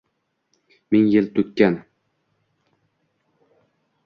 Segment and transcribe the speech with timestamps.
[0.89, 1.75] Ming yil to’kkan